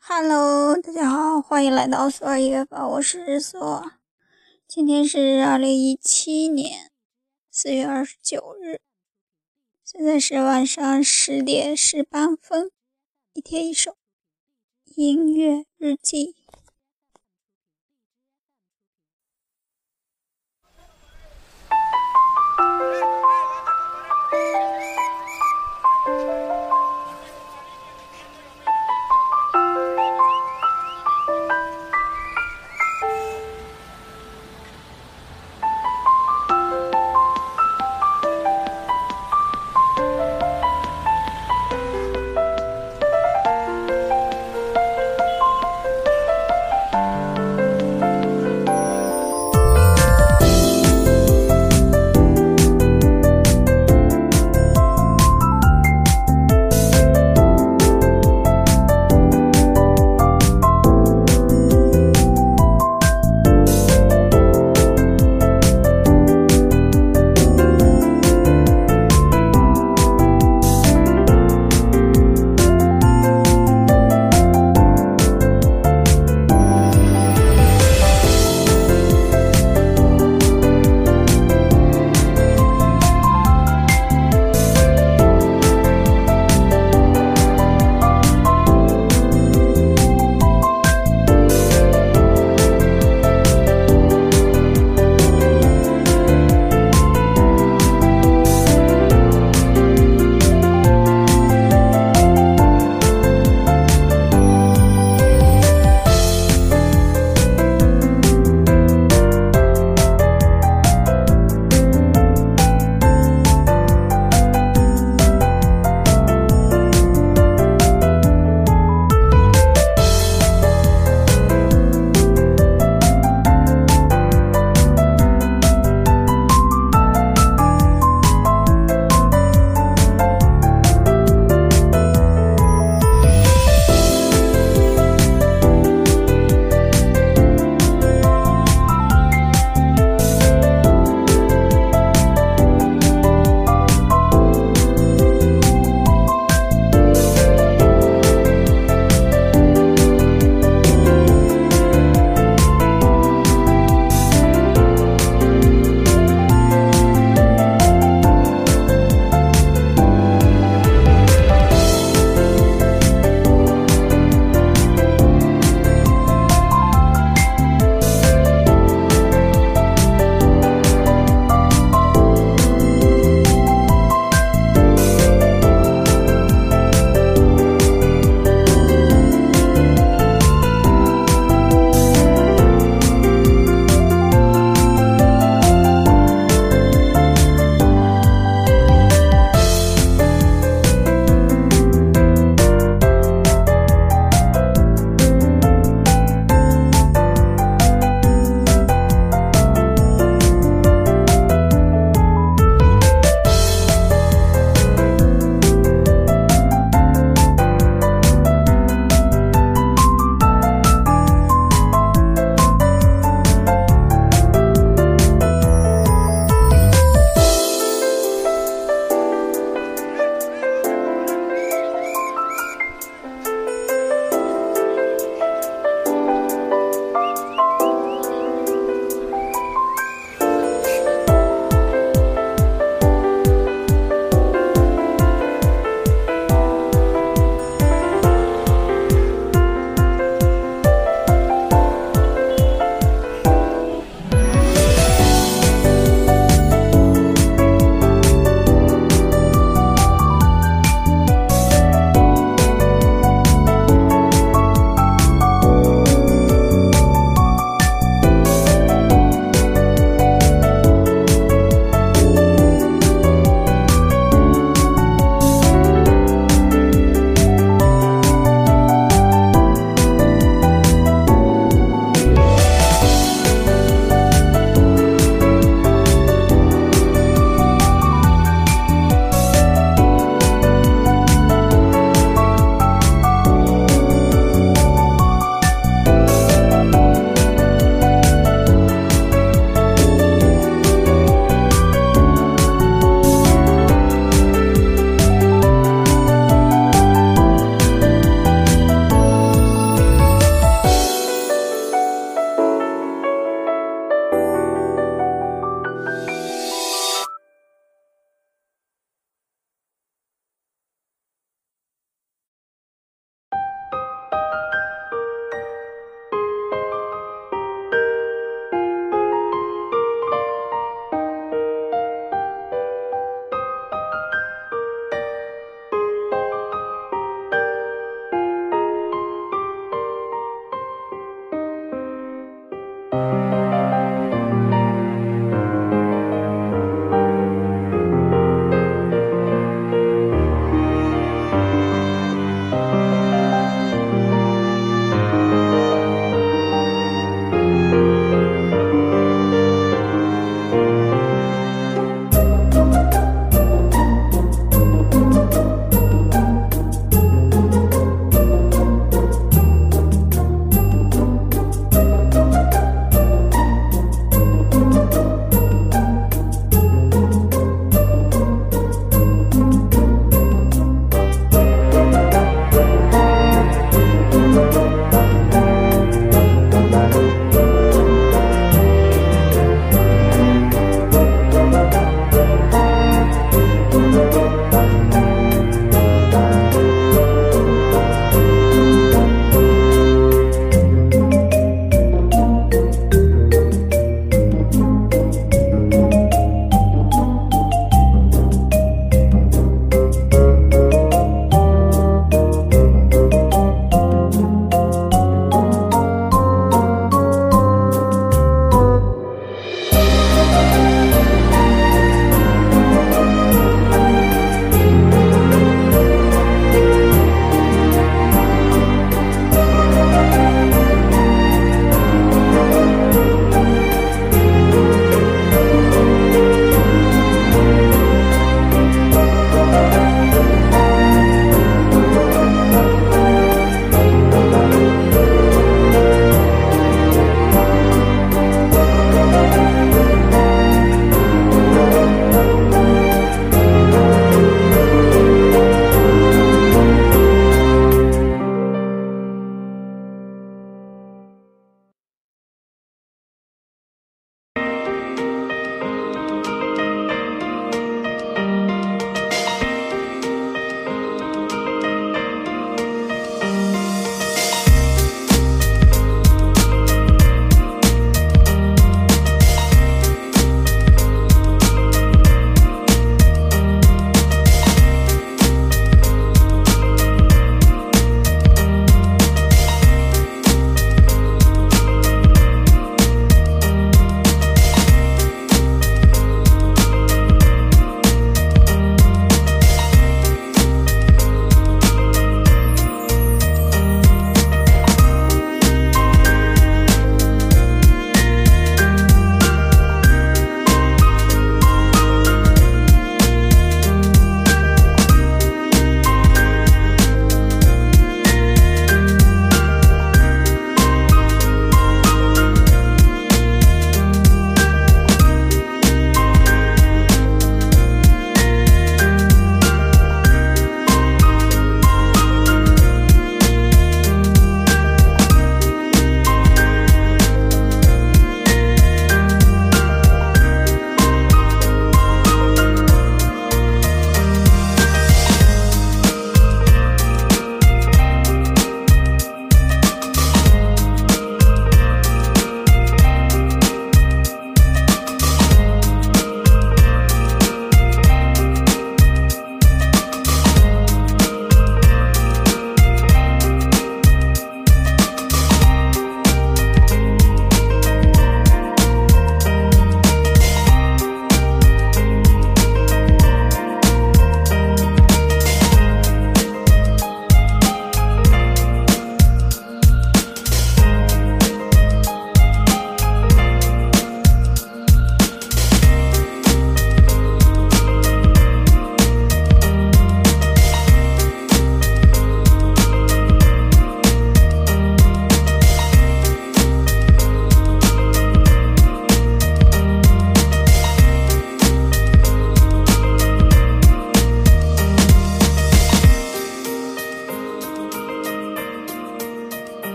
[0.00, 3.92] Hello，大家好，欢迎来到苏尔音乐吧，我是索。
[4.66, 6.90] 今天是二零一七年
[7.50, 8.80] 四月二十九日，
[9.84, 12.70] 现在是晚上十点十八分。
[13.34, 13.96] 一天一首
[14.96, 16.37] 音乐日记。